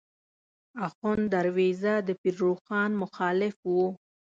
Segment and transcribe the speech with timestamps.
[0.85, 3.73] آخوند دروېزه د پیر روښان مخالف و.